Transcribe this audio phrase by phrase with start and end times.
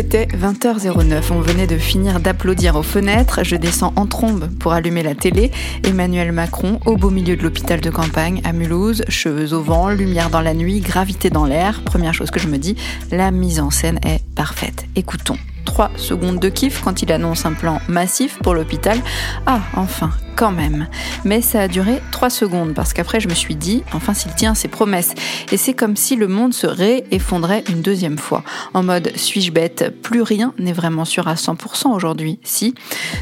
[0.00, 1.32] C'était 20h09.
[1.32, 3.40] On venait de finir d'applaudir aux fenêtres.
[3.42, 5.50] Je descends en trombe pour allumer la télé.
[5.82, 10.30] Emmanuel Macron au beau milieu de l'hôpital de campagne à Mulhouse, cheveux au vent, lumière
[10.30, 11.82] dans la nuit, gravité dans l'air.
[11.82, 12.76] Première chose que je me dis,
[13.10, 14.86] la mise en scène est parfaite.
[14.94, 15.36] Écoutons.
[15.64, 19.00] 3 secondes de kiff quand il annonce un plan massif pour l'hôpital.
[19.46, 20.86] Ah, enfin, quand même.
[21.24, 24.54] Mais ça a duré 3 secondes parce qu'après je me suis dit, enfin s'il tient
[24.54, 25.12] ses promesses.
[25.50, 28.44] Et c'est comme si le monde se réeffondrait une deuxième fois.
[28.72, 29.92] En mode, suis-je bête?
[30.00, 32.38] Plus rien n'est vraiment sûr à 100% aujourd'hui.
[32.44, 32.74] Si.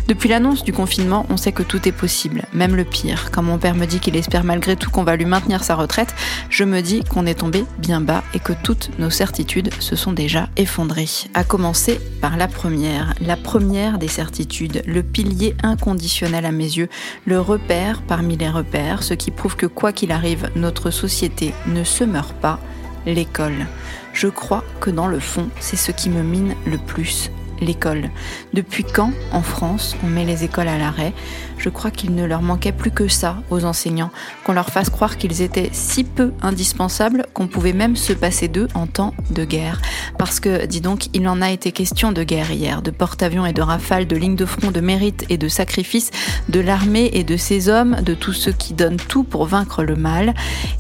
[0.09, 3.31] Depuis l'annonce du confinement, on sait que tout est possible, même le pire.
[3.33, 6.15] Quand mon père me dit qu'il espère malgré tout qu'on va lui maintenir sa retraite,
[6.51, 10.13] je me dis qu'on est tombé bien bas et que toutes nos certitudes se sont
[10.13, 11.09] déjà effondrées.
[11.33, 13.15] À commencer par la première.
[13.25, 16.89] La première des certitudes, le pilier inconditionnel à mes yeux
[17.25, 21.85] le repère parmi les repères, ce qui prouve que quoi qu'il arrive, notre société ne
[21.85, 22.59] se meurt pas,
[23.07, 23.67] l'école.
[24.13, 28.11] Je crois que dans le fond, c'est ce qui me mine le plus l'école.
[28.53, 31.13] Depuis quand, en France, on met les écoles à l'arrêt?
[31.59, 34.11] Je crois qu'il ne leur manquait plus que ça aux enseignants,
[34.45, 38.69] qu'on leur fasse croire qu'ils étaient si peu indispensables qu'on pouvait même se passer d'eux
[38.75, 39.81] en temps de guerre.
[40.19, 43.53] Parce que, dis donc, il en a été question de guerre hier, de porte-avions et
[43.53, 46.11] de rafales, de lignes de front, de mérite et de sacrifice,
[46.49, 49.97] de l'armée et de ses hommes, de tous ceux qui donnent tout pour vaincre le
[49.97, 50.35] mal.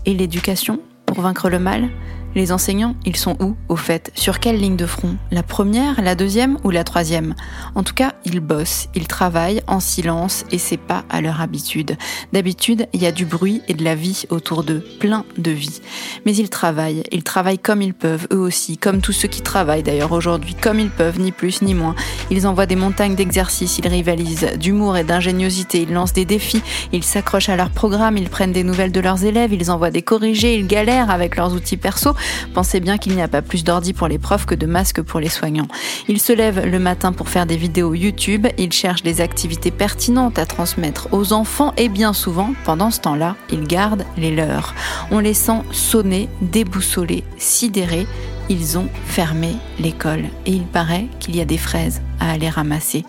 [0.05, 1.89] Et l'éducation pour vaincre le mal?
[2.37, 4.13] Les enseignants, ils sont où, au fait?
[4.15, 5.17] Sur quelle ligne de front?
[5.31, 7.35] La première, la deuxième ou la troisième?
[7.75, 11.97] En tout cas, ils bossent, ils travaillent en silence et c'est pas à leur habitude.
[12.35, 15.81] D'habitude, il y a du bruit et de la vie autour d'eux, plein de vie.
[16.27, 19.83] Mais ils travaillent, ils travaillent comme ils peuvent, eux aussi, comme tous ceux qui travaillent
[19.83, 21.95] d'ailleurs aujourd'hui, comme ils peuvent, ni plus ni moins.
[22.31, 27.03] Ils envoient des montagnes d'exercices, ils rivalisent d'humour et d'ingéniosité, ils lancent des défis, ils
[27.03, 30.57] s'accrochent à leur programme, ils prennent des nouvelles de leurs élèves, ils envoient des corrigés,
[30.57, 32.15] ils galèrent avec leurs outils perso
[32.55, 35.21] Pensez bien qu'il n'y a pas plus d'ordi pour les profs que de masques pour
[35.21, 35.69] les soignants.
[36.09, 40.39] Ils se lèvent le matin pour faire des vidéos YouTube, ils cherchent des activités pertinentes
[40.39, 44.75] à transmettre aux enfants et bien souvent, pendant ce temps-là, ils gardent les leurs.
[45.11, 48.07] On les sent sonner, déboussolés, sidérés.
[48.49, 53.05] Ils ont fermé l'école et il paraît qu'il y a des fraises à aller ramasser.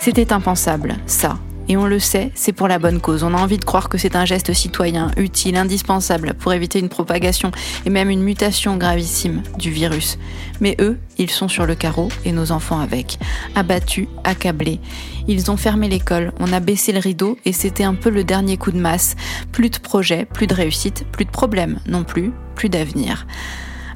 [0.00, 1.38] C'était impensable, ça,
[1.68, 3.22] et on le sait, c'est pour la bonne cause.
[3.22, 6.88] On a envie de croire que c'est un geste citoyen, utile, indispensable pour éviter une
[6.88, 7.50] propagation
[7.86, 10.18] et même une mutation gravissime du virus.
[10.60, 13.18] Mais eux, ils sont sur le carreau et nos enfants avec.
[13.54, 14.80] Abattus, accablés.
[15.26, 18.56] Ils ont fermé l'école, on a baissé le rideau et c'était un peu le dernier
[18.56, 19.16] coup de masse.
[19.52, 23.26] Plus de projets, plus de réussite, plus de problèmes non plus, plus d'avenir.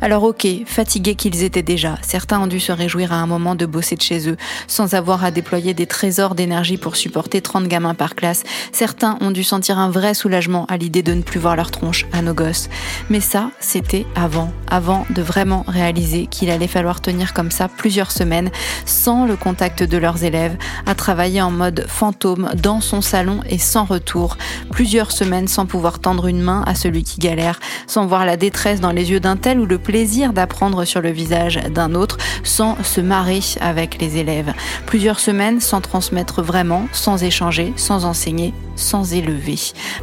[0.01, 3.67] Alors ok, fatigués qu'ils étaient déjà, certains ont dû se réjouir à un moment de
[3.67, 4.37] bosser de chez eux,
[4.69, 8.45] sans avoir à déployer des trésors d'énergie pour supporter 30 gamins par classe.
[8.71, 12.07] Certains ont dû sentir un vrai soulagement à l'idée de ne plus voir leur tronche
[12.13, 12.69] à nos gosses.
[13.11, 18.13] Mais ça, c'était avant, avant de vraiment réaliser qu'il allait falloir tenir comme ça plusieurs
[18.13, 18.51] semaines,
[18.87, 23.59] sans le contact de leurs élèves, à travailler en mode fantôme dans son salon et
[23.59, 24.37] sans retour.
[24.71, 28.81] Plusieurs semaines sans pouvoir tendre une main à celui qui galère, sans voir la détresse
[28.81, 32.77] dans les yeux d'un tel ou le plaisir d'apprendre sur le visage d'un autre sans
[32.83, 34.53] se marrer avec les élèves.
[34.85, 39.57] Plusieurs semaines sans transmettre vraiment, sans échanger, sans enseigner, sans élever.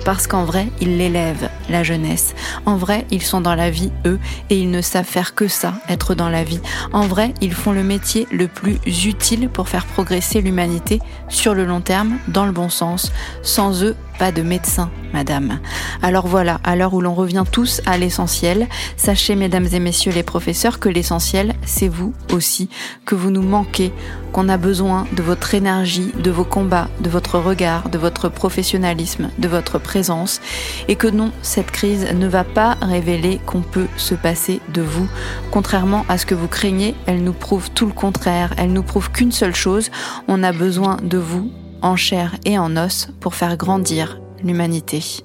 [0.04, 2.34] Parce qu'en vrai, ils l'élèvent, la jeunesse.
[2.66, 4.20] En vrai, ils sont dans la vie, eux,
[4.50, 6.62] et ils ne savent faire que ça, être dans la vie.
[6.92, 11.64] En vrai, ils font le métier le plus utile pour faire progresser l'humanité sur le
[11.64, 13.12] long terme, dans le bon sens.
[13.44, 15.60] Sans eux, pas de médecin, madame.
[16.02, 20.24] Alors voilà, à l'heure où l'on revient tous à l'essentiel, sachez, mesdames et messieurs les
[20.24, 22.70] professeurs, que l'essentiel, c'est vous aussi,
[23.06, 23.92] que vous nous manquez,
[24.32, 29.30] qu'on a besoin de votre énergie, de vos combats, de votre regard, de votre professionnalisme,
[29.38, 30.42] de votre présence,
[30.88, 35.08] et que non, cette crise ne va pas révéler qu'on peut se passer de vous.
[35.52, 39.12] Contrairement à ce que vous craignez, elle nous prouve tout le contraire, elle nous prouve
[39.12, 39.90] qu'une seule chose,
[40.28, 45.24] on a besoin de vous en chair et en os pour faire grandir l'humanité.